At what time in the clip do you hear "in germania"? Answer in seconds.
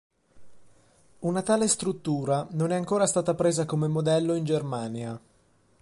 4.33-5.21